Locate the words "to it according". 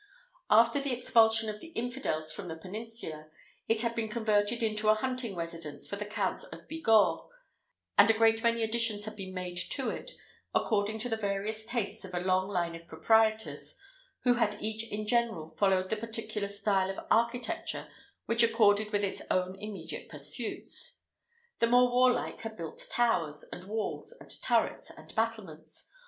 9.57-10.97